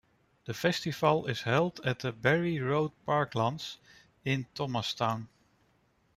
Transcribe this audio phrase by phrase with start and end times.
[0.45, 3.77] The festival is held at the Barry Road parklands
[4.25, 5.27] in Thomastown.